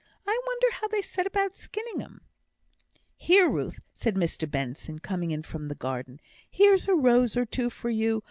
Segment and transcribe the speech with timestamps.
[0.25, 2.21] "I wonder how they set about skinning 'em."
[3.17, 7.69] "Here, Ruth," said Mr Benson, coming in from the garden, "here's a rose or two
[7.69, 8.19] for you.